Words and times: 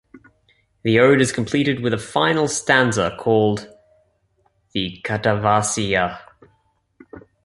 The 0.81 0.99
ode 0.99 1.21
is 1.21 1.31
completed 1.31 1.81
with 1.83 1.93
a 1.93 1.97
final 1.99 2.47
stanza 2.47 3.15
called 3.19 3.69
the 4.73 4.99
"katavasia". 5.05 6.19